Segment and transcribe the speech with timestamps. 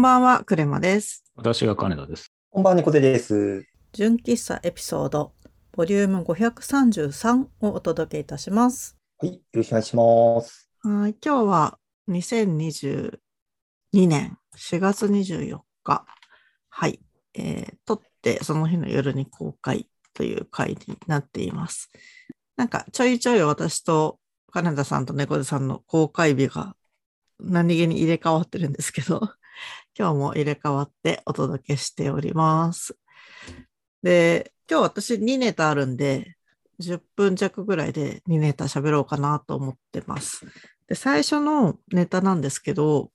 [0.00, 1.30] こんばんは、クレマです。
[1.36, 2.32] 私が金田です。
[2.48, 3.66] こんばんは、猫背です。
[3.92, 5.34] 純喫茶エピソード、
[5.72, 8.96] ボリューム533をお届けいたします。
[9.18, 10.70] はい、よろしくお願いします。
[10.78, 11.78] はい、今日は
[12.08, 13.18] 2022
[13.92, 16.06] 年4月24日。
[16.70, 16.98] はい、
[17.34, 21.90] えー、撮ってその日の夜に公開という回になっています。
[22.56, 24.18] なんかちょいちょい私と
[24.50, 26.74] 金田さんと猫背さんの公開日が
[27.38, 29.30] 何気に入れ替わってるんですけど、
[29.98, 32.96] 今日も入れ替わってお届けしております。
[34.02, 36.36] で、今日私2ネタあるんで、
[36.80, 40.46] 10分弱ぐらいで2ネタ喋ろうかなと思ってます。
[40.88, 43.12] で、最初のネタなんですけど、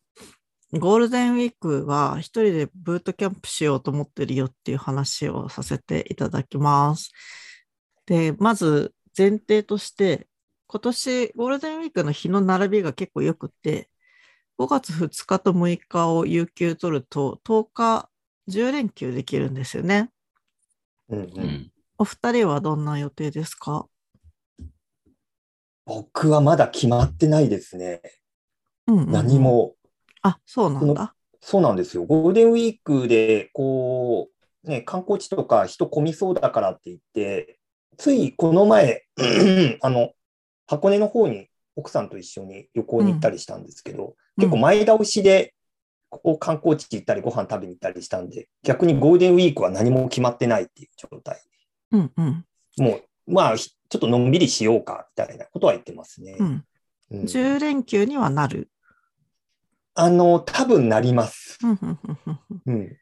[0.71, 7.11] ゴールデンウィークは一人でブートキャンプしようと思ってるよっていう話をさせていただきます。
[8.05, 10.28] で、まず前提として、
[10.67, 13.89] 今年ゴールデンウィークの日の並びが結構良くって、
[14.58, 18.09] 5月2日と6日を有給取ると10日
[18.48, 20.12] 10連休できるんですよね。
[21.09, 21.30] うんう。
[21.36, 21.72] うんん。
[21.97, 23.88] お二人はどんな予定ですか？
[25.86, 28.02] 僕はまだ決まってないですね。
[28.88, 29.39] うんうんうん何。
[29.39, 29.75] も。
[30.22, 31.16] あ、そうなんだ。
[31.42, 32.06] そうなんですよ。
[32.06, 34.30] ゴールデンウィークで、こ
[34.64, 37.59] う、ね、観光地とか人混みそうだからって言って、
[37.97, 39.03] ついこの前、
[39.81, 40.14] あの、
[40.66, 45.53] 箱根の方に奥さんと一緒に旅行に行ったりしたんですけど、結構前倒しで、
[46.09, 51.41] こう観光地行ったりご飯食べに行ったりしたんで、逆にゴールデンウィークは何も決まってないっていう状態。
[51.91, 52.45] うんうん。
[52.78, 56.38] もう、まあ、ひちょっとのんびりしようか、みたいなことは言ってますね。
[56.39, 56.47] うん。
[57.11, 58.69] うん10連休にはなる？
[59.94, 61.59] あの、多分なります。
[61.63, 62.97] うんうんうんうんうんうん。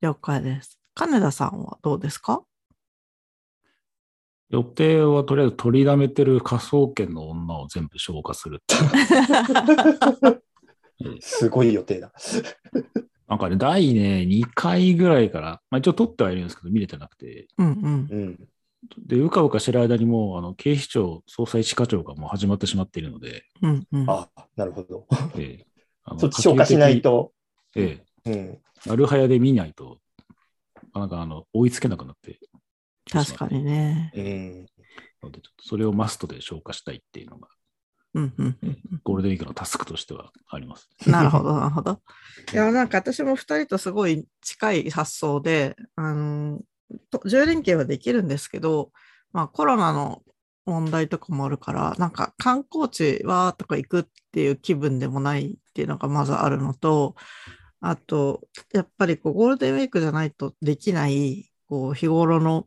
[0.00, 0.78] 了解です。
[0.94, 2.42] 金田さんはどうですか？
[4.50, 8.74] 予定はとりあえず取りだめてる科捜研の女を全部消化するって
[11.20, 12.12] すごい予定だ。
[13.28, 18.08] なんかね、第ね、2回ぐらいから、まあ一応撮ってはいるんですけど、見れてなくて、うんうん。
[18.10, 18.48] うん。
[19.06, 24.10] で、うかうかしてる間にもう、あの、警視庁捜査一課長がもう始まってしまっているので、うんうん。
[24.10, 25.06] あ、なるほど。
[25.36, 25.66] ええ
[26.06, 27.00] あのそっち消化しない。
[27.00, 27.32] と。
[27.72, 28.32] 可及的えうん。
[28.34, 30.00] え、なるはやで見ないと、
[30.94, 32.38] なんかあの、追いつけなくなって。
[33.10, 34.12] 確かにね。
[34.14, 34.66] うん。
[35.24, 37.48] ので、ちょっとそれをマストで消化したいっていうのが、
[38.14, 40.88] うんうんうんゴールデンウィークのタスクとしてはあります。
[41.06, 41.12] うん。
[41.12, 42.00] なるほど、なるほど。
[42.52, 46.60] いや、なんか私も二人とすごい近い発想で、あの、
[47.10, 48.92] と10連休はできるんですけど、
[49.32, 50.22] まあコロナの
[50.64, 57.16] 問題とかもあるから、なんか観光地はとか行くっていう気分でもないっていうのがまずあるのと、
[57.80, 58.40] あと、
[58.72, 62.66] やっぱりこうゴールデンウィークじゃないとできない、こう日頃の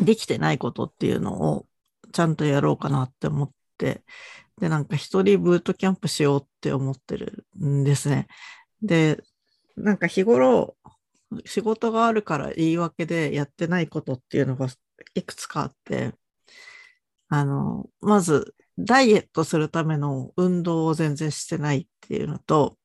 [0.00, 1.66] できてないことっていうのを
[2.12, 4.02] ちゃんとやろうかなって思って、
[4.60, 8.26] で、なんか一人ブートキャンプしようって思ってるんですね。
[8.82, 9.22] で、
[9.76, 10.76] なんか日頃
[11.44, 14.68] 仕事があるから言い訳でやってないことっていうのが
[15.14, 16.12] いくつかあって、
[17.28, 22.76] あの、まずダイエットするための運動を全然してないっていうのと、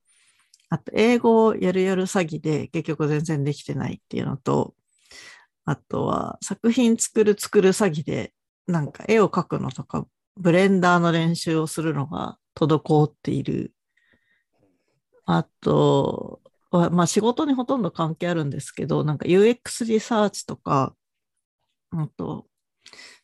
[0.70, 4.76] あと英語をやるやる詐欺で結局全然できてないっていうのと、
[5.66, 8.34] あとは作品作る作る詐欺で
[8.68, 10.08] なんか絵を描くのとか
[10.38, 13.74] ブレンダーの練習をするのが滞っている。
[15.26, 16.42] あと、
[16.72, 20.96] まあ仕事にほとんど関係あるんですけど、なんか UX リサーチとか、
[21.92, 22.48] あと、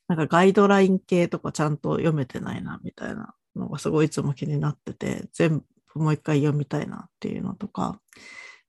[0.08, 5.60] なんかガイドライン系とかちゃんと読めてないなみたいなのがすごいいつも気になってて、全
[5.94, 8.00] 部もう一回読みたいなっていうのとか、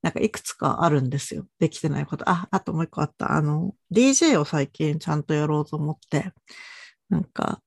[0.03, 1.47] なんかいくつかあるんですよ。
[1.59, 2.29] できてないこと。
[2.29, 3.33] あ、あともう一個あった。
[3.33, 6.33] あの、DJ を最近ちゃんとやろうと思って、
[7.09, 7.61] なんか、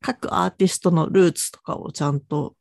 [0.00, 2.54] 各アーティストのルーツとかをちゃんと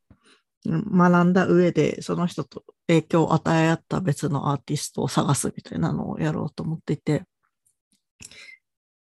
[0.65, 7.23] うん学んだ上で、その人と影響を与え合った別のアーティストを探すみたいなのをやろうと思っていて、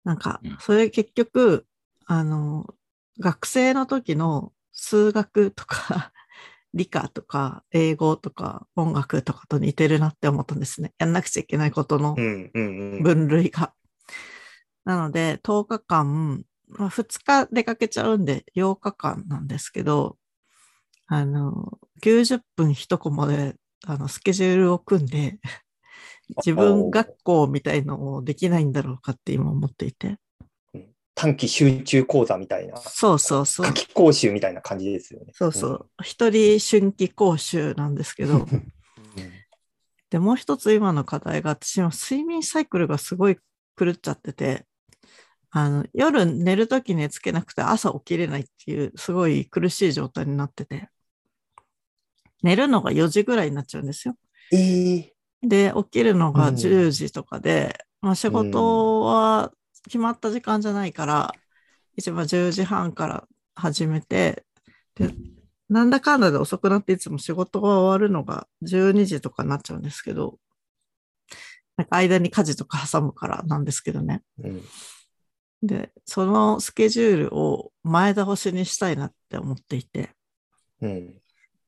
[0.04, 1.66] なんかうん、それ結局、
[2.06, 2.68] あの、
[3.20, 6.14] 学生の時の数学とか
[6.74, 10.94] 理科とか英語とか音楽とかと似てるなって思ったんですね。
[11.00, 12.16] やんなくちゃいけないことの。
[13.02, 13.74] 分類が。
[14.86, 16.44] なので、10日間、
[16.80, 20.16] まあ、2日出かけちゃうんで8日間なんですけど、
[21.08, 23.56] あの、90分1コマで、
[23.86, 25.40] あの、スケジュールを組んで、
[26.38, 30.20] 自分学校みたいのをできないんだろうかって今思っていて。
[31.16, 33.88] 短期集中講座みたいな、そうそうそう夏。
[33.88, 35.34] 季講習みたいな感じですよね。
[35.34, 35.90] そうそう。
[36.02, 38.72] 一人春季講習なんですけど、うん。
[40.10, 43.38] で、もう一つ今の課題が、私は睡眠サイクルがすごい
[43.78, 44.66] 狂っちゃってて、
[45.52, 50.90] あの、夜寝るとき寝つけなくて朝起きれないっていう、すごい苦しい状態になってて、
[52.42, 54.16] 寝るのが4時ぐらいになっちゃうんですよ。
[54.52, 54.58] え
[54.98, 59.52] えで、起きるのがうん10時とかで、まあ仕事は
[59.86, 61.34] 決まった時間じゃないから、
[61.96, 64.46] 一番10時半から始めて、
[64.96, 65.14] で、
[65.70, 70.40] なんだかんだで遅くなっていつも仕事が終わるのが12時とかになっちゃうんですけど、
[71.78, 74.22] なんか間に家事とか挟むからなんですけどね。
[74.44, 74.62] うん。
[75.62, 80.12] で、そのスケジュールを前倒しにしたいなって思っていて、
[80.82, 81.14] うん。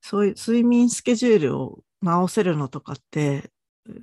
[0.01, 3.51] そういう睡眠スケジュールを直せるのとかって、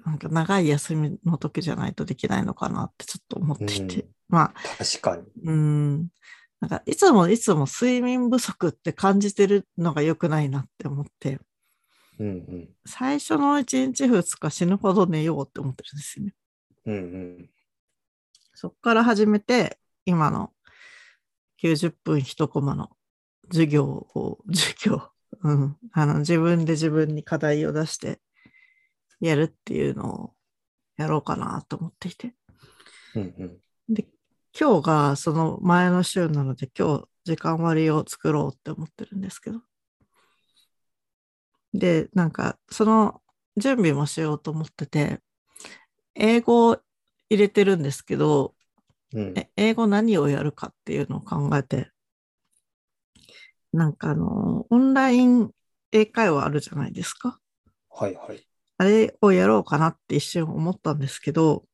[0.05, 4.03] なんか長い休みの時じゃないとできないのかなってちょっと思っていて。
[4.03, 5.23] うんまあ、確かに。
[5.45, 6.09] うん。
[6.61, 11.39] なんかいつもいつも睡眠不足って感じてるのが良くないなって思って、
[12.19, 12.69] うんうん。
[12.85, 16.35] 最初の1日2日死ぬほど寝ようって思ってるんですよね。
[16.87, 17.51] うんうん。
[18.61, 20.53] そっから始めて、今の
[21.63, 22.91] 90分1コマの
[23.53, 25.01] 授業を、授業、
[25.45, 28.19] うん、あの自分で自分に課題を出して
[29.21, 30.33] やるっていうのを
[30.97, 32.35] やろうかなと思っていて。
[33.15, 33.95] うんうん。
[33.95, 34.09] で、
[34.59, 39.61] 今日がその前の週なので、今日時間割を作ろうって思ってるんですけど。
[41.73, 43.23] で、なんか、その
[43.57, 45.21] 準備もしようと思ってて、
[46.17, 46.81] 英語を
[47.31, 48.55] 入れてるんですけど、
[49.13, 49.35] うん。
[49.37, 51.91] え英語何をやるかっていうのを考えて、
[53.73, 55.51] なんかあの、オンライン
[55.93, 57.39] 英会話あるじゃないですか。
[57.91, 58.47] はいはい。
[58.79, 61.65] あれをやろうかなって一瞬思ったんですけど、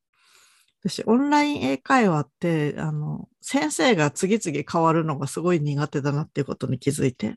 [0.81, 7.35] 私、オンライン英会話って、あの、先生が次々変わるのがすごい苦手だなっていうことに気づいて、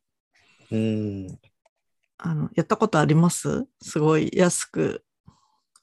[0.71, 1.39] うん。
[2.19, 3.67] あの、やったことあります？
[3.81, 5.05] すごい安く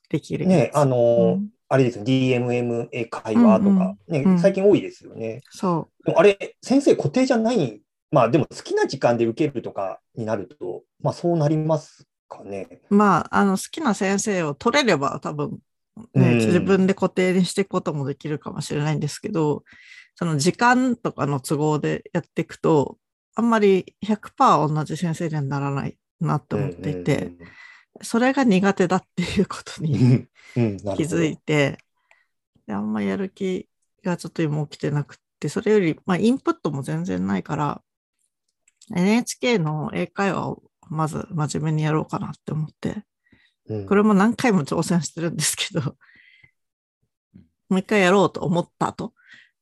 [0.10, 0.46] できる。
[0.46, 5.42] ね、あのーうんあれですよ、DMM 英会話とか、ねうん最近多いですよね。
[5.50, 7.82] そでもあれ、先生固定じゃない、
[8.12, 12.82] まあでも好きな時間で受けるとかになると、まあそうなりますかね。
[12.90, 12.96] う。
[12.96, 15.60] まあ、あの、好きな先生を取れれば多分、
[16.14, 19.64] ね、うん自分で固定にしていくこともできるかもしれないんですけど、
[20.16, 22.98] その時間とかの都合でやっていくと、
[23.36, 27.34] あんまり100%同じ先生にはならないなって思っていて、
[28.02, 29.86] それが苦手だっていうことうん。
[29.86, 30.78] にうん。
[30.78, 31.78] 気づいて、
[32.68, 33.68] であんまやる気
[34.04, 37.82] がちょっと今起きてなくって、それより、まあ、インプットも全然ないから、
[38.96, 43.04] NHK の英会話をまず真面目にやろうかなって思って、
[43.68, 43.86] うん。
[43.86, 45.96] これも何回も挑戦してるんですけど、
[47.70, 49.14] もう一回やろうと思ったと。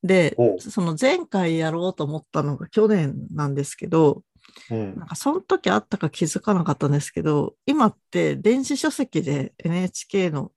[0.04, 4.24] でその前回やろうと思ったのが去年なんですけど、
[4.70, 4.96] うん。
[4.98, 10.52] なんかその時あったか気づかなかったんですけど、今って電子書籍で NHK の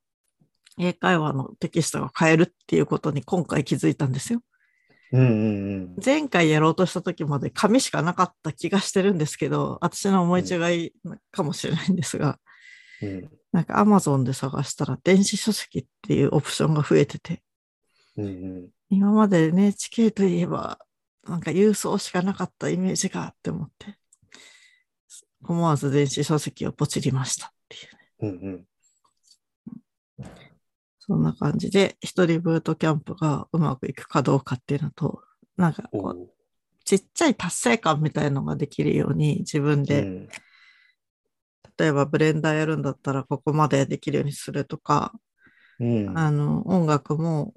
[0.78, 4.42] 英会話のテキストが買えるっていうことに今回気づいたんですよ。
[5.12, 10.56] うんうん前回やろうとした時まで紙しかなかった気がしてるんですけど、私の思い違
[10.86, 10.92] い
[11.30, 12.38] かもしれないんですが、
[13.52, 17.42] なんか Amazon で探したら電子書籍っていうオプションが増えてて、
[18.16, 18.68] うんうん。
[18.90, 20.78] 今まで NHK といえば、
[21.28, 23.98] なんか郵送しかなかったイメージがって思って、
[25.42, 28.38] 思わず電子書籍をポチりましたっていうね。
[28.42, 28.66] うん
[30.98, 35.22] そんな感じで、一人ブートキャンプがうまくいくかどうかっていうのと、
[35.56, 36.36] なんかこう
[36.86, 40.28] ちっちゃい達成感みたいのができるように自分で、うん。
[41.78, 45.12] 例えばブレンダーやるんだったらここまでできるようにするとか、
[45.80, 46.16] うん。
[46.16, 47.54] あの、音楽も、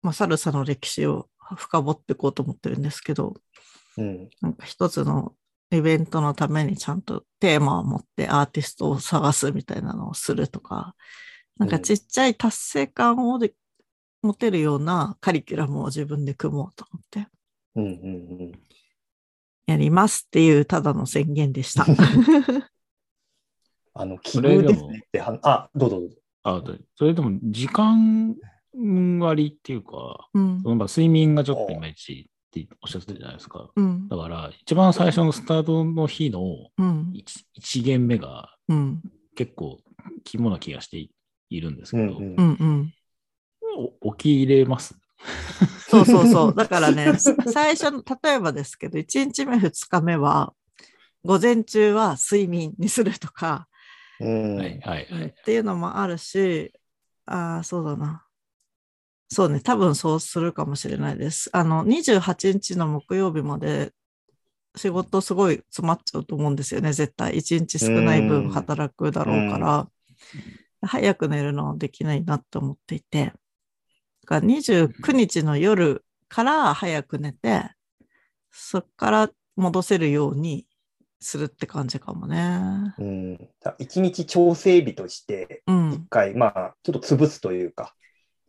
[0.00, 3.34] まあ、サルサの歴史を深掘っていこうと思ってるんですけど、
[3.96, 4.28] うん。
[4.40, 5.34] なんか一つの
[5.70, 10.94] イベントのためにちゃんとテーマを持ってアーティストを探すみたいなのをするとか、
[11.58, 13.54] なんかちっちゃい達成感をで
[14.22, 17.28] 持てるようなカリキュラムを自分で組もうと思って。
[17.76, 18.52] うんうんうん。
[19.66, 21.84] やりますっていうただの宣言でした。
[23.94, 25.02] あの、奇それでも遇ですね。
[25.06, 26.16] っては、あ、どうぞどうぞ。
[26.48, 28.36] あでそれでも時間
[29.20, 33.70] 割っていうか、うんそのまあ睡眠がちょっといまいちっておっしゃってたじゃないですか。
[33.74, 36.40] うんだから、一番最初のスタートの日の
[36.78, 38.54] うん1限目が
[39.34, 39.78] 結構
[40.24, 41.08] 肝な気がして
[41.50, 42.92] いるんですけど、うんうん
[44.02, 44.98] お起き入れます
[45.88, 46.54] そうそうそう。
[46.54, 47.12] だからね、
[47.52, 50.52] 最初の、例えばですけど、1日目、2日目は、
[51.24, 53.68] 午前中は睡眠にするとか、
[54.20, 54.58] うん。
[54.60, 54.62] っ
[55.44, 56.72] ていうのもあるし、
[57.26, 58.25] ああ、そうだな。
[59.28, 61.50] そうね、多分そうするかもしれないです。
[61.52, 63.92] あの、28日の木曜日まで
[64.76, 67.34] 仕事すごい詰まっちゃうと思うんですよね、絶対。
[67.36, 69.88] 1日少ない分働くだろうから、
[70.82, 73.32] 早く寝るのはできないなって思っていて、だ
[74.26, 77.70] から29日の夜から早く寝て、
[78.50, 80.66] そこから戻せるように
[81.20, 82.94] するって感じかもね。
[82.98, 83.48] うん。
[83.60, 85.92] だ一日調整日として、うん。
[85.92, 87.94] 一回、まあ、ちょっと潰すというか、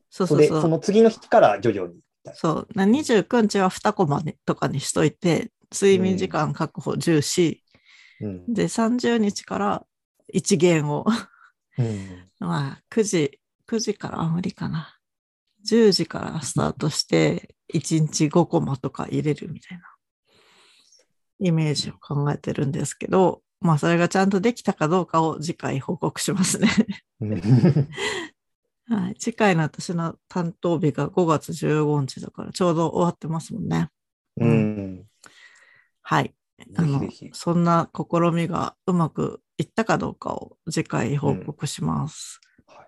[0.09, 0.71] そうそれ、そそうそう。
[0.71, 1.95] の次の日から徐々に。
[2.33, 2.67] そう。
[2.75, 7.63] な29日は2コマにとかにしといて、睡眠時間確保重視。
[8.21, 8.53] うん。
[8.53, 9.85] で、30日から
[10.33, 11.05] 1限を、
[11.77, 12.29] うん。
[12.39, 14.99] まあ、9時、9時からは無理かな。
[15.69, 19.83] 10時からスタートして、1日5コマとか入れるみたいな
[21.39, 26.69] イメージを考えてるんですけど、まあ、それがちゃんとできたかどうかを次回報告しますね。
[27.21, 27.41] うん
[28.89, 29.15] はい。
[29.19, 33.89] 次回の私の担当日が5月15日だから、ちょうど終わってますもんね。
[34.37, 35.03] うん。
[36.01, 36.33] はい。
[36.75, 37.01] あの。
[37.33, 42.39] そんな試みがうまくいったかどうかを次回報告します。
[42.41, 42.87] うんはい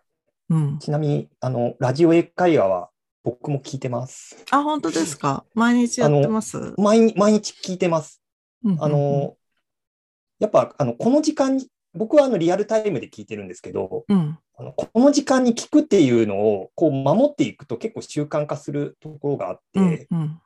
[0.52, 0.80] うん。
[0.80, 2.90] ちなみに、あの、ラジオ英会話は
[3.24, 4.44] 僕も聞いてます。
[4.50, 5.46] あ、本当ですか？
[5.54, 6.74] 毎日やってます？
[6.78, 8.22] 毎日毎日聞いてます。
[8.80, 9.36] あの、
[10.40, 14.38] やっぱ、あの、この時間に、僕はあのリアルタイムで聞いてるんですけど、うん。
[14.58, 20.42] あのこの時間に聞くっていうのをこう守っていくと結構習慣化するところがあって、うんうん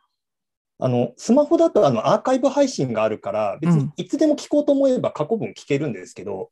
[0.79, 6.49] あのスマホだとあのアーカイブ配信があるから別にいつでも聞こうと思えば過去分聞けるんですけど、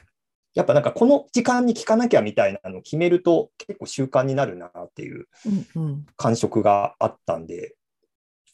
[0.54, 5.28] やっぱなんかこの時間に聞かなきゃみたいなのを決めると結構習慣になるなっていう
[5.76, 7.76] うんうん感触があったんで。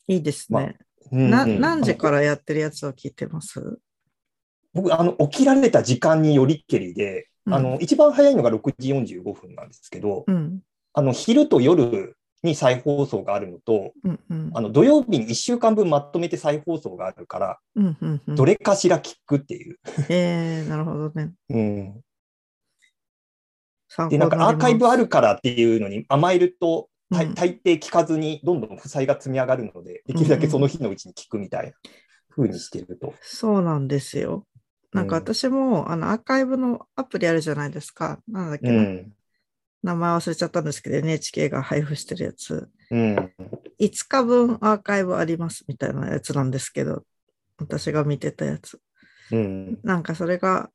[0.07, 0.77] いいですね。
[1.11, 3.77] うんなうん何時からやってるやつを聞いてます？
[4.73, 10.59] 僕あの、起きられた時間によりけりで、うんあの一番早いのが6時45分なんですけど、うん。
[10.93, 19.77] あの昼と夜に再放送があるのと、うんうんあの土曜日に1週間分まとめて再放送があるから、うんうんうんどれかしら聞くっていう。
[20.09, 21.33] えー、なるほどね。
[21.49, 22.01] うん、
[24.09, 25.03] で、なんかアーカイブある。
[25.03, 31.73] るからっていうのに甘えると、大抵聞かずにどんどん負債が積み上がるので、できるだけその日のうちに聞くみたいな
[32.35, 33.13] 風にしてると。
[33.21, 34.45] そうなんですよ。
[34.97, 38.19] なんかうん私も、あのアーカイブのアプリあるじゃないですか。
[38.27, 39.13] なんだっけな、うん。
[39.83, 42.67] 名前忘れちゃったんですけど、NHK が配布してるやつ。
[42.89, 43.15] うん。
[43.79, 47.03] 5日分アーカイブありますみたいなやつなんですけど、
[47.59, 48.79] 私が見てたやつ。
[49.31, 49.79] うん。
[49.83, 50.71] なんかそれが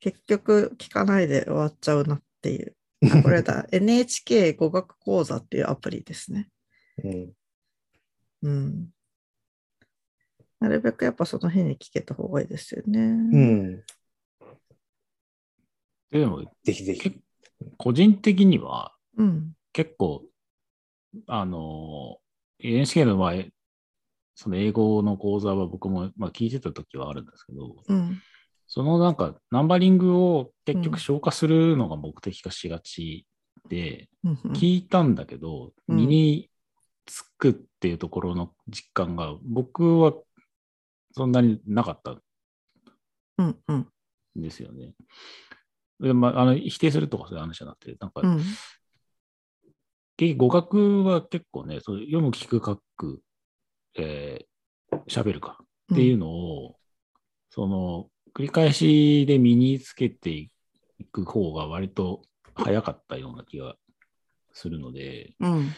[0.00, 2.76] 結局聞かないで終わっちゃうなっていう。
[3.10, 6.48] あこれだ、 NHK 語学講座っていうアプリですね。
[7.02, 7.32] うん。
[8.42, 8.88] うん。
[10.62, 13.00] なるべくやっぱその日に聞けた方がいいですよね。
[13.00, 13.84] うん。
[16.12, 17.20] でも、ぜひぜひ。
[17.78, 19.52] 個人的にはうん。
[19.72, 20.22] 結構、
[21.26, 22.18] あの、
[22.60, 23.44] NHK の場合、
[24.36, 28.22] その英語の講座は僕も、まあ、聞いてた時はあるんですけど、うん。
[28.68, 33.26] そのなんかナンバリングを結うん局消化するのが目的化しがち
[33.68, 36.50] で、うんうん聞いたんだけど、うん身に
[37.04, 40.14] つくっていうところの実感が僕は
[41.12, 42.10] そんなになかった。
[42.12, 42.22] ん
[43.38, 43.88] うんうん。
[44.36, 44.94] ですよね。
[46.00, 48.42] でまあ、あの否定するとかそういう話じゃなくて、なんか、うん。
[50.16, 53.20] 結局語学は結構ね、そう読む、聞く、書く、
[53.96, 55.58] えー、喋るか
[55.92, 56.76] っていうのを、
[57.50, 60.50] その繰り返しで身につけてい
[61.10, 62.22] く方が割と
[62.54, 63.76] 早かったような気が
[64.52, 65.70] するので、うん。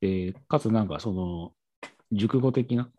[0.00, 1.52] でかつなんかその
[2.12, 2.90] 熟語的な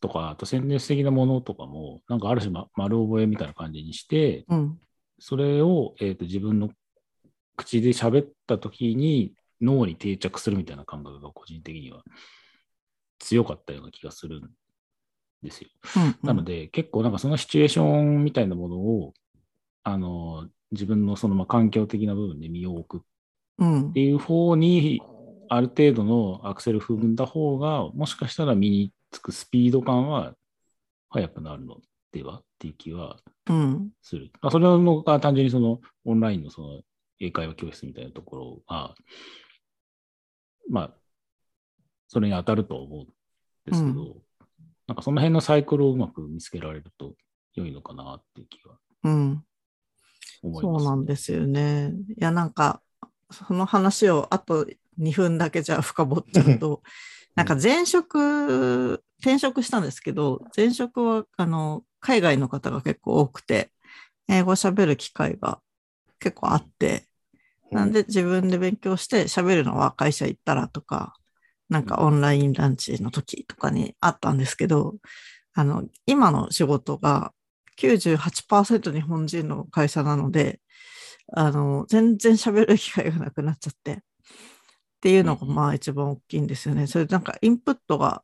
[0.00, 4.78] とか、あと戦略的なものとかも、なんかある種、ま、丸覚えみたいな感じにして、うん。
[5.18, 6.70] それを、えー、と自分の
[7.56, 12.02] 口で喋った時に脳に定着するみたいな感覚が個人的には
[13.18, 14.50] 強かったような気がするん
[15.42, 15.68] ですよ。
[15.96, 19.14] うんなので結構なんかそのシチュエーションみたいなものを
[19.82, 23.04] あの自分のそのまあ環境的な部分で身を置く
[23.58, 23.90] うん。
[23.90, 25.00] っていう方に
[25.48, 30.34] ある程度のアクセル踏んだ方がもしかしたら身につくスピード感は
[31.08, 31.78] 速くなるの
[32.12, 33.18] ではっていう気は
[33.48, 34.30] うんする。
[34.42, 36.80] まあ、それのが単純にそのオンラインのその
[37.20, 38.94] 英会話教室みたいなところが、
[40.68, 40.94] まあ、
[42.08, 43.06] それに当たると思うん
[43.70, 44.22] ですけど、う
[44.88, 47.14] なんかその辺のサイクルをうまく見つけられると
[47.54, 49.44] 良いのかなっていう気はうん
[50.42, 51.92] 思います、そうなんですよね。
[52.18, 52.82] いや、なんか、
[53.30, 54.66] その話をあと
[54.98, 56.82] 2分だけじゃ深掘っちゃうと、
[57.34, 63.70] なんか前職、転職したんですけど、前職は、あの、海外の方が結構多くて、
[64.28, 65.60] 英語喋る機会が
[66.20, 67.06] 結構あって、
[67.70, 71.14] なんで自分で勉強して喋るのは会社行ったらとか、
[71.68, 74.96] なんかオンラインランチの時とかにあったんですけど、
[75.54, 77.32] あの、今の仕事が
[77.76, 80.60] 98%日本人の会社なので、
[81.32, 84.02] あの、全然喋る機会がなくなっちゃって、
[85.04, 86.86] っていうのがまあ一番大きいんですよね。
[86.86, 88.22] それなんかインプットが、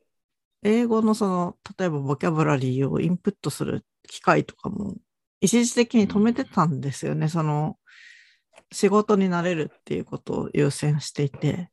[0.63, 4.95] 英語のその、例えばボキャブラリーをインプットする機会とかも
[5.41, 7.27] 一時的に止めてたんですよね。
[7.27, 7.77] その
[8.71, 11.69] 仕事になれるっていうことを優先していて。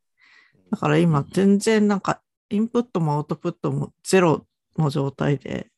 [0.69, 4.45] だから今全然なんかインプットもアウトプットもゼロ
[4.77, 5.71] の状態で、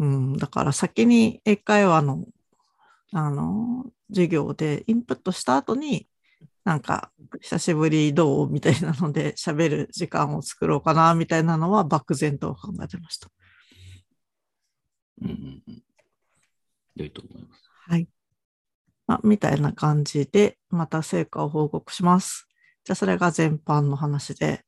[0.00, 2.26] うん、だから先に英会話の
[3.12, 6.06] あの授業でインプットした後に
[6.64, 7.10] なんか
[7.40, 8.50] 久しぶりどう？
[8.50, 13.28] みたいなので 喋る時間を作ろうかなみたいなのは漠然と考えてました。
[15.22, 15.82] うんうんうん。
[16.94, 17.62] 良いと思います。
[17.88, 18.08] はい。
[19.06, 22.46] まあ、みたいな感じで、また成果を報告します。
[22.84, 24.64] じゃあ、それが全般の話で、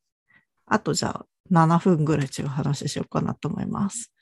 [0.66, 4.12] あとじゃあ、7分ぐらい違う話しようかなと思います。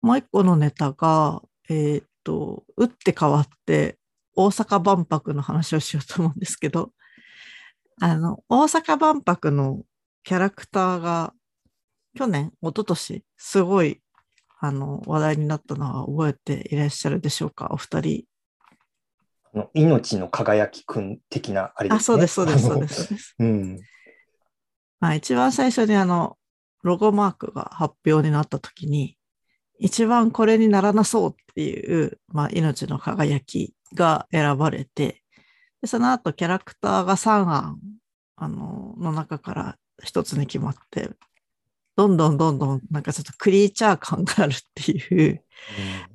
[0.00, 3.98] もう一個のネタが、えー、っと、打って変わって、
[4.34, 6.92] 大阪万博の話をしようと思うんですけど、
[8.00, 9.82] あの、大阪万博の
[10.24, 11.34] キャラクターが、
[12.14, 14.02] 去年、一昨年すごい
[14.64, 18.24] あの、話題になったのは覚えていらっしゃるでしょうか、お二人。
[19.54, 21.96] あの命の輝きくん的なあれですね。
[21.96, 23.34] あ、そうです、そうです、そうです。
[23.40, 23.80] うん。
[25.00, 26.38] まあ、一番最初にあの、
[26.84, 29.18] ロゴマークが発表になった時に、
[29.80, 35.22] 一番これにならなそうっていう、まあ、命の輝きが選ばれて、
[35.80, 37.78] でその後キャラクターが3案、
[38.36, 41.10] あの、の中から一つに決まって、
[41.96, 45.40] どんどんどんどんなんかちょっとクリーチャー感があるっていう、うん、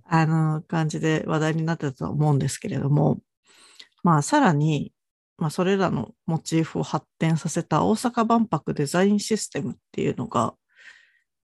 [0.06, 3.20] あの感じで話題になってたと思うんですけれども、
[4.04, 4.94] まあさらに、
[5.38, 10.56] まあそれらのモチーフを発展させた大阪万博デザインシステムっていうのが、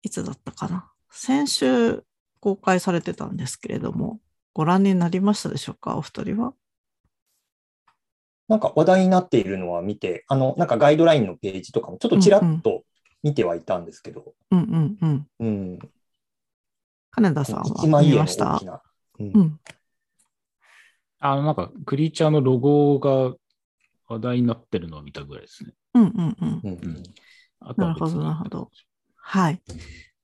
[0.03, 0.91] いつだったかな。
[1.11, 2.05] 先週
[2.41, 4.21] 公開されてたんですけれども、
[4.59, 5.97] ご覧になりましたでしょうか？
[5.97, 6.53] お二人は？
[8.49, 12.83] なんか話題になっているのは見て、あの、なんかガイドラインのページとかもちょっとちらっと
[13.23, 14.35] 見てはいたんですけど。
[14.51, 15.27] うんうんうん。
[15.39, 15.79] うん。
[17.13, 18.61] 金田さんは見ました？
[19.21, 19.61] うん、うん、
[21.21, 23.37] あの、なんか、クリーチャーのロゴが
[24.09, 25.71] 話題になってるのを見たぐらいですね。
[25.95, 26.61] うんうんうん。
[26.65, 27.03] うん、
[27.77, 28.71] なるほど、なるほど。
[29.15, 29.63] はい。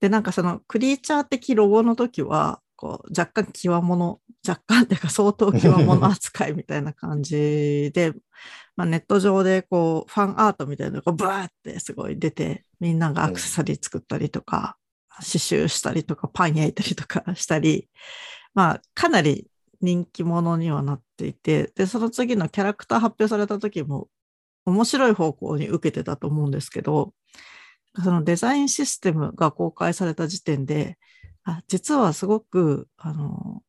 [0.00, 8.12] で、なんかそのクリーチャー的ロゴの時は、こう若干際物、若干 っていうか相当際物扱いみたいな感じで、
[8.76, 14.76] まあ、ネット上でこうファンアートみたいなのがブワーってすごい出て、みんながアクセサリー作ったりとか、
[15.16, 17.88] 刺繍したりとか、パン焼いたりとかしたり、
[18.54, 19.48] まあ、かなり
[19.80, 24.08] 人気者にはなっていて、で、その次のキャラクター発表された時も、
[24.66, 27.12] 面白い方向に受けてたと思うんですけど、
[28.02, 30.98] そのデザインシステムが公開された時点で、
[31.44, 33.62] あ実はすごく、あの、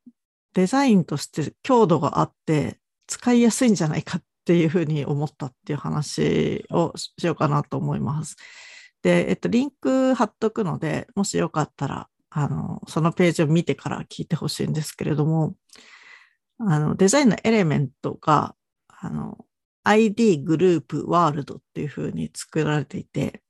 [0.53, 8.37] デザインとして強度があって、使いやすいんじゃないかっていうふうに思ったっていう話をしようかなと思います。
[9.03, 15.55] で、えっと、リンク貼っとくので、もしよかったら、あの、そのページを見てから聞いてほしいんですけれども、
[16.59, 18.55] あの、デザインのエレメントが、
[18.87, 19.45] あの、
[19.83, 23.43] ID グループワールドっていうふうに作られていて、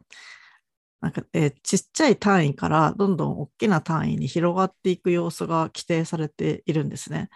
[1.06, 7.30] なんか、えー、ちっちゃい単位からどんどん大きな単位に広がっていく様子が規定されているんですね。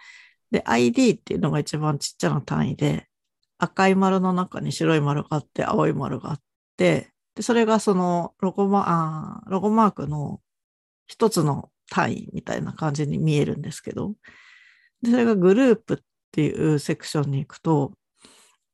[0.50, 3.06] で、ID っていうのが一番ちっちゃな単位で、
[3.58, 6.40] 赤い丸の中に白い丸があって、青い丸があっ
[6.76, 10.40] て、でそれがそのロゴマロゴマークの
[11.06, 14.14] 一つの単位みたいな感じに見えるんですけど、
[15.02, 15.98] でそれがグループっ
[16.32, 17.92] ていうセクションに行くと、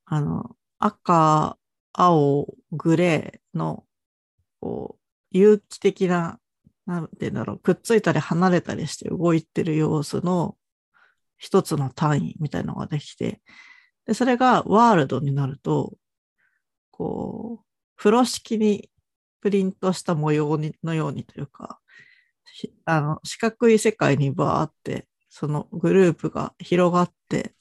[0.06, 1.58] あの、赤、
[1.92, 3.84] 青、グレーの、
[4.66, 5.00] こう、
[5.30, 6.40] 有機的な、
[6.86, 10.56] なんて言うんだろう、くっついたり離れたりして動いてる様子の
[11.38, 13.40] 一つの単位みたいなのができて、
[14.06, 15.94] で、それがワールドになると、
[16.90, 18.90] こう、風呂敷に
[19.40, 21.78] プリントした模様にのようにというか、
[22.84, 27.54] あの、四角い世界にバーって、そのグループが広がって、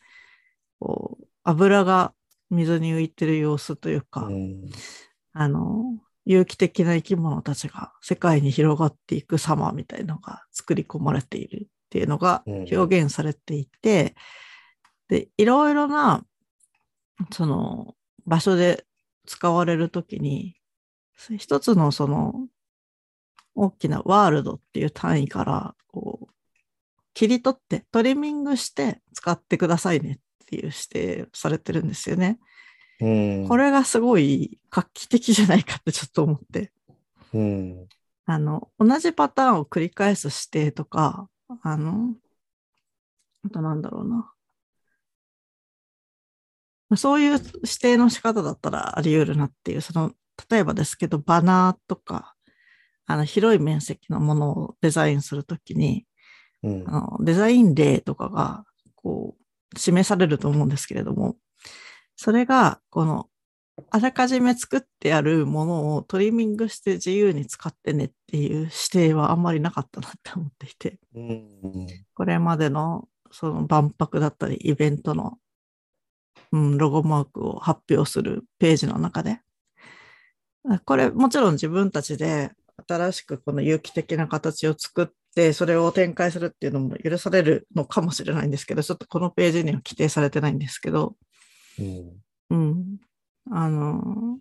[0.80, 2.16] こう、油が
[2.50, 4.70] 水に浮いてる様子というか、うん、
[5.34, 14.16] あの、有機的な生き物たちが世界に広がっていく様みたいのが作り込まれているっていうのが表現されていて、
[15.10, 16.26] うん、で、いろいろな
[17.32, 18.86] その場所で
[19.28, 20.56] 使われるときに、
[21.38, 22.48] 一つのその
[23.54, 26.34] 大きなワールドっていう単位からこう
[27.14, 32.38] 切り取ってトリミングして使ってくださいねっていう指定されてるんですよね。
[33.00, 36.72] これがすごい画期的じゃないかってちょっと思って。
[37.34, 37.88] うん、
[38.26, 41.30] あの同じパターンを繰り返す指定とか、
[41.62, 42.16] あの、
[43.46, 44.32] あとなんだろうな。
[46.98, 50.14] そういう指定の仕方だったらあり得るなっていう、その、
[50.50, 52.36] 例えばですけど、バナーとか、
[53.08, 56.06] あの、広い面積のものをデザインするときに、
[56.64, 61.36] うんあのデザイン例とかがこう示されると思うんですけれども、
[62.16, 63.30] それがこの
[63.92, 70.98] あらかじめ作ってあるものをトリミングして自由に使ってねっていう指定はあんまりなかったなって思っていて、
[72.14, 75.38] これまでのその万博だったりイベントの、
[76.54, 79.40] うん、ロゴマークを発表するページの中で。
[80.86, 82.52] これもちろん自分たちで
[82.88, 91.16] 新しくこの有機的な形を作ってそれを展開するっていうのも許されるのかもしれないんですけどちょっとこのページには規定されてないんですけど、
[91.80, 92.98] うんうん。
[93.52, 94.40] あの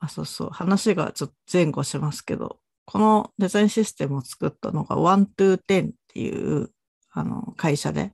[0.00, 6.70] あ、そうそう、話がちょっと前後しますけど、このデザインシステムを作ったのが 1to10 っていう
[7.10, 8.12] あの会社で、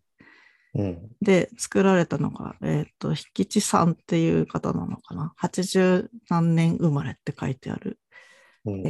[0.75, 5.33] うんで、作られたのが、えっ、と、引地さんっていう方なのかな。
[5.39, 7.99] 80何年生まれって書いてある。
[8.65, 8.83] うん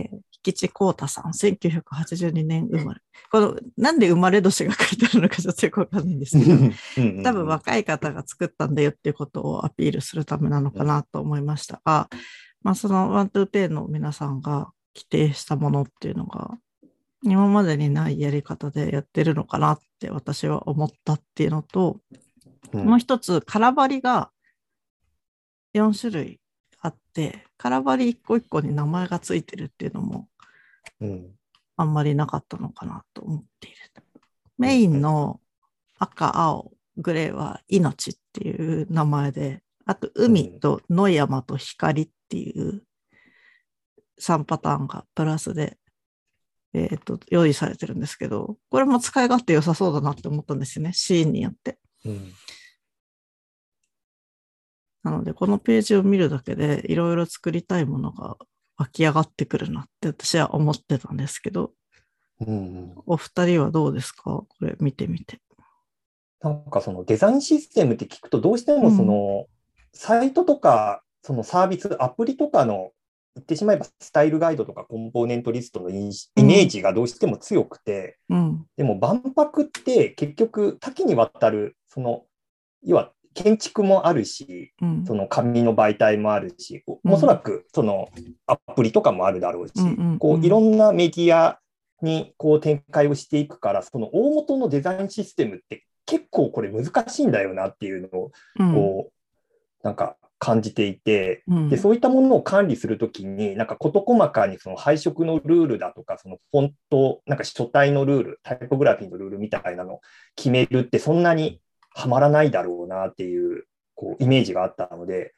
[0.47, 3.01] えー、引地光太さん、1982年生まれ。
[3.31, 11.81] この、なんで生まれ年が書いてあるのかちょっとよくわかんないんですけど、うん多分若い方が作ったんだよっていうことをアピールするためなのかなと思いました。
[11.85, 12.09] が、
[12.63, 16.59] まあそのワントゥーテンの皆さんが規定したものっていうのが
[17.23, 22.01] 今までにないやり方でやってるのかなって私は思ったっていうのと、
[22.73, 22.87] うん。
[22.87, 24.31] もう一つ、空張りが
[25.75, 26.41] 4種類
[26.81, 30.29] あって、空張り一個一個に名前がついてるっていうのも
[31.77, 33.77] あんまりなかったのかなと思っている。
[34.59, 35.41] メインの
[35.99, 42.83] 赤、青、グレーは命っていう名前で、あと海と野山と光っていう
[44.21, 45.79] 3パターンがプラスで、
[46.75, 51.79] えっと用意されてるんですけど、これも使い勝手良さそうだなって思ったんですよね、シーンによって。
[52.05, 52.33] うん
[55.11, 58.37] なので、このページを見るだけでいろいろ作りたいものが
[58.77, 61.73] 湧き上がってくるなって私は思ってたんですけど、
[62.41, 64.23] うんお二人はどうですか？
[64.25, 65.41] これ見てみて。
[66.41, 69.47] なんかそのデザインシステムって聞くと、どうしてもその、
[69.93, 72.93] サイトとか、そのサービス、アプリとかの、
[73.35, 78.67] 言ってしまえばスタイルガイドとかコンポーネントリストのイメージがどうしても強くて、うん。
[78.77, 82.23] でも万博って結局多岐にわたる、その、
[82.85, 85.05] 要は建築もあるし、うん。
[85.07, 87.13] その紙の媒体もあるし、おうん。
[87.13, 88.09] おそらくその
[88.47, 90.19] アプリとかもあるだろうし、うんうんうん。
[90.19, 91.59] こういろんなメディア
[92.03, 98.75] にこう展開をしていくから、その大元のデザインシステムって結構これ難しいんだよなっていうのをうん。
[98.75, 99.13] こう、
[99.85, 101.69] なんか感じていて、うん。
[101.69, 110.01] でそういったものを管理するときに、なんか事細かにその配色のルールだとか、そのフォント、なんか書体のルール、タイポグラフィーのルールみたいなのを
[110.37, 111.61] 決めるって、そんなに
[111.99, 113.65] はまらないだろうなっていう
[113.97, 115.35] こうイメージがあったので、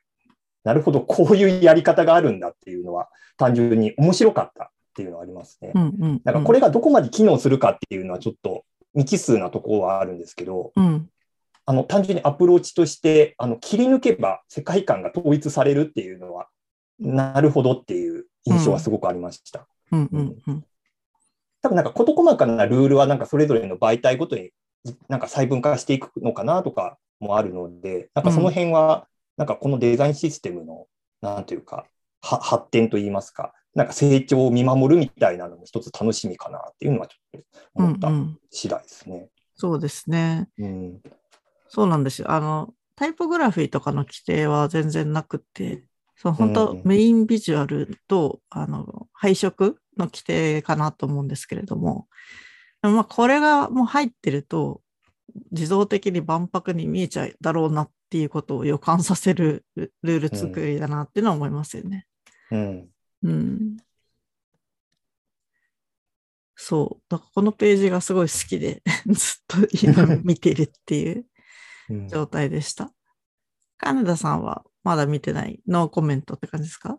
[0.62, 5.73] なるほど、こういうやり方があるんだっていうのは、単純に面白かったっていうのはありますね。
[5.75, 6.20] うんうん。
[6.23, 11.09] なんかこれがどこまで機能するかっていうのは、ちょっと未知数なところはあるんですけど、うん。
[11.64, 16.49] あの単純にアプローチとしてあの切り抜けば世界観が統一されるっていうのは、
[16.99, 19.66] なるほどっていう印象はすごくありました。
[19.92, 20.64] うんうんうん。
[21.62, 24.51] 多分なんか事細かなルールはなんかそれぞれの媒体ごとに
[25.09, 30.87] なんか細分化していくのかなとかもあるので、なんかその辺はなんかこのデザインシステムの
[31.21, 31.87] なんというか
[32.23, 38.38] は発展といいますか、なんか成長を見守るみたいなのも一つ楽しみかなっていうのはちょっとうん思ったうん。
[38.51, 39.29] 次第ですね。
[39.55, 40.49] そうですね。
[40.59, 41.01] うん
[41.69, 42.31] そうなんですよ。
[42.33, 45.85] あの、タイポグラフィーとかの規定は全然なくて、
[46.16, 52.09] そう本当、うんメインビジュアルとあの配色の規定かなと思うんですけれども
[52.83, 54.83] まあこれがもう入ってると、
[55.53, 62.07] 自動的に万博に見えちゃうだろうなっていうことを予感させるルルール作りだなっていうのは思いますよね。
[62.51, 62.88] うん
[63.23, 63.77] うん。
[66.57, 67.03] そう。
[67.09, 71.27] だからこのページがすごい好きで、 ずっと今見てるっていう
[71.90, 72.93] うん状態でした。
[73.79, 75.61] 金田さんはまだ見てない？
[75.66, 76.99] ノーコメントって感じですか？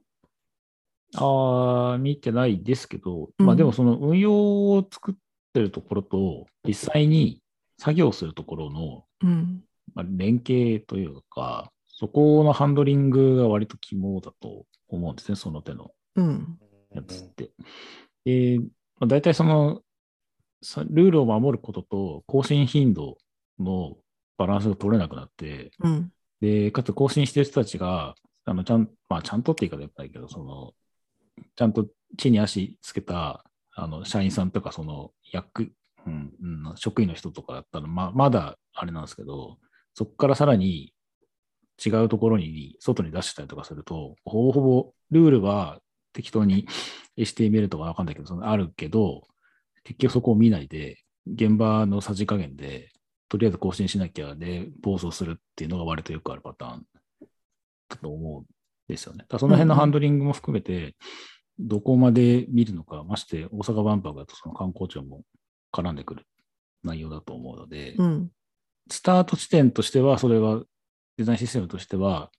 [1.15, 4.33] ああ、見てないですけど、うんまあでもその運用
[4.71, 5.15] を作っ
[5.51, 7.41] てるところと、実際に
[7.77, 9.63] 作業するところの、うん。
[9.93, 16.59] まあ、連携というか、そこのハンドリングが割と肝だと思うんですね、その手のうん。
[16.93, 17.51] やつって。
[18.25, 18.59] で、
[18.99, 19.81] まあ、大体その、
[20.63, 23.17] さルールを守ることと更新頻度
[23.59, 23.97] の
[24.37, 26.11] バランスが取れなくなって、うん。
[26.39, 30.73] で、かつ更新してる人たちが、あの、ちゃん、まあ、ちゃんとって言い方やっぱりけど、その、
[31.55, 31.87] ちゃんと
[32.17, 33.43] 地に足つけた、
[33.75, 35.71] あの、社員さんとか、その、役、
[36.05, 39.57] うん、うん、職員の人とかだったら、ま、まだあれなんですけど、
[39.93, 40.93] そこからさらに
[41.83, 45.79] 違うところに、外に出したりとかすると、ほぼほぼルールは
[46.13, 46.67] 適当に
[47.17, 49.23] HTML とかわかんないけど、そのあるけど、
[49.83, 52.91] 結局そこを見ないで、現場のさじ加減で、
[53.29, 56.85] とりあえず更新しなきゃで、暴走するっていうのが割とよくあるパターン
[57.89, 58.45] だと思うん
[58.87, 59.25] ですよね。
[59.29, 60.95] だその辺のハンドリングも含めて、
[61.59, 65.21] どこまで見るのか、まして大阪万博だとその観光庁も
[65.71, 66.25] 絡んでくる
[66.83, 68.31] 内容だと思うので、うん。
[68.89, 70.63] スタート地点としては、それは
[71.17, 72.31] デザインシステムとしては、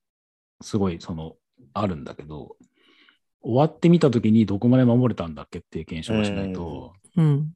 [0.61, 1.37] すごいその、
[1.75, 2.57] あるんだけど、
[3.43, 7.53] 終わってみたときにどこまで守れたんだっけっていう検証をしないと、うん。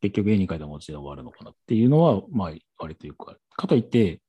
[0.00, 3.40] 結局絵に描いた文字で終わるのかなっていうのは、まあ、割とよくある。
[3.56, 4.20] かといって、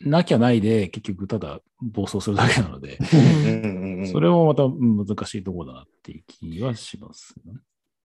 [0.00, 2.98] なきゃないで結局ただ暴走するだけなので、
[4.12, 7.60] それもまたうん難しいところだなっていう気はしますよね。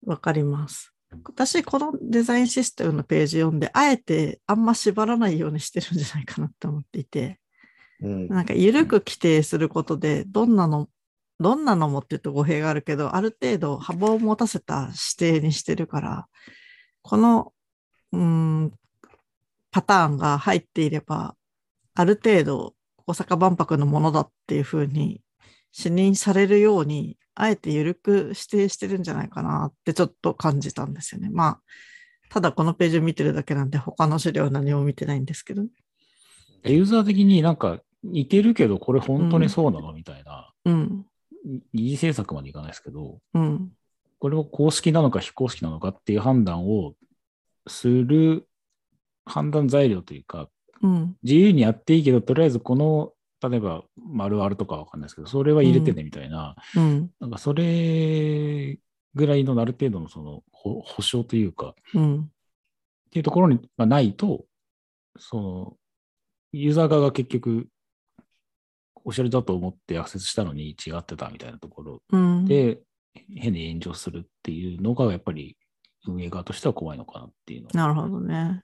[0.06, 0.94] わかります。
[1.12, 7.40] 私、このデザインシステムのページ読んで、あえてあんま縛らないようにしてるんじゃないかなって思っていて、
[8.02, 10.90] うんなんか緩く規定することで、どんなの、
[11.40, 16.28] どんなのもって言うと語弊があるけど、ある程度幅を持たせた指定にしてるから、
[17.02, 17.54] この、
[18.12, 18.72] うーん、
[19.72, 21.36] パターンが入っていれば、
[21.94, 22.76] ある程度
[23.08, 25.22] 大阪万博のものだっていうふうに
[25.78, 31.30] 視認されるように、あえて緩く指定してるんじゃないかなってちょっと感じたんですよね。
[31.30, 31.62] まあ、
[32.30, 35.64] ただこのページを見てるだけなんで、他の資料は何も見てないんですけど。
[36.64, 41.06] ユーザー的になんか似てるけど、これ本当にそうなのみたいな、うん、
[41.74, 43.70] 二次制作までいかないですけど、うん、
[44.20, 46.94] これを公式なのか非公式なのかっていう判断を
[47.68, 48.48] する
[49.26, 50.48] 判断材料というか、
[50.82, 58.80] うん、自由にやっていいけど、とりあえずこの、例えば丸あるとかわかんないですけど、それは入れてねみたいな、うん、なんかそれ
[59.14, 62.28] ぐらいのある程度のその保保証というか、うん、っ
[63.12, 64.46] ていうところにがないと、
[65.18, 65.78] その、
[66.52, 67.68] ユーザー側が結局、
[69.06, 72.46] おしゃれだと思ってアクセスしたのに違ってたみたいなところうん。
[72.46, 72.82] で、
[73.38, 75.58] 変に炎上するっていうのが、やっぱり
[76.08, 78.64] 運営側としては怖いのかなっていうのなるほどね。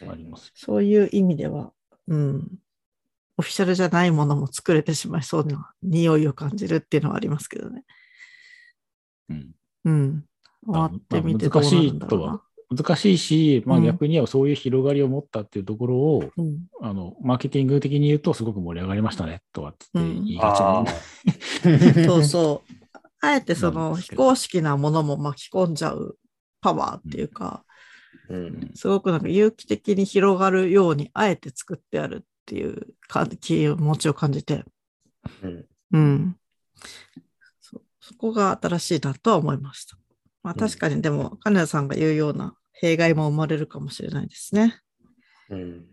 [0.00, 0.52] があります。
[0.54, 1.72] そういう意味では、
[2.06, 2.48] うん。
[3.38, 7.84] オフィシャルじゃないものも作れてしまいそうな匂いを感じるっていうのはありますけどね。
[9.30, 9.50] うん。
[9.84, 10.24] うん。
[10.66, 12.42] 終まあわってみてどうなるんだろうな。
[12.70, 16.66] 難しいし、まあうん逆にはそういう広がりを持ったっていうところを、うん。
[16.82, 22.72] あの、マーケティング的に言うとすごく盛り上がりましたね、とかって言いがちあなー そうそう。
[23.20, 26.16] あえてその非公式なものも巻き込んじゃう
[26.60, 27.64] パワーっていうか、
[28.28, 34.64] うんすごくなんか有機的に広がるようにあえて作ってあるっていうか気持ちを感じて、
[35.42, 36.36] うんうん。
[37.60, 39.98] そそこが新しいなとは思いました。
[40.42, 44.80] まあうん確かにでも、金田さんが言うような弊害も生まれるかもしれないですね。
[45.50, 45.86] うん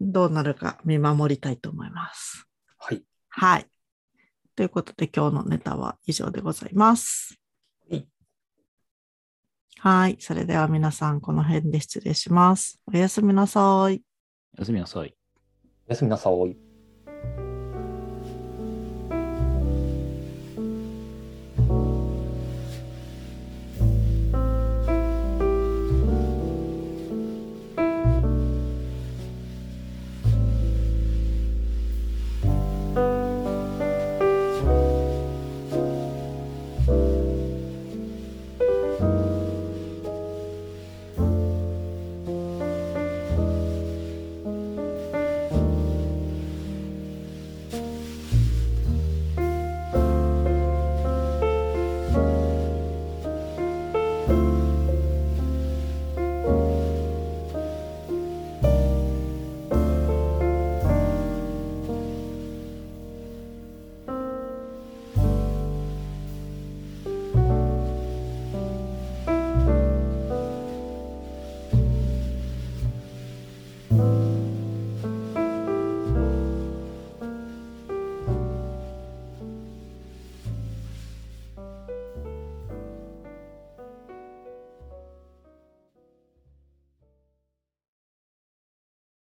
[0.00, 2.44] どうなるか見守りたいと思います。
[2.78, 3.02] はい。
[3.28, 3.66] はい。
[4.56, 7.38] ということで今日のネタは以上でございます。
[7.88, 8.08] はい。
[9.78, 10.16] はい。
[10.18, 12.82] それでは皆さんこの辺で失礼します。
[12.92, 14.02] おやすみなさい。
[14.56, 15.14] おやすみなさい。
[15.88, 16.63] おやすみなさい。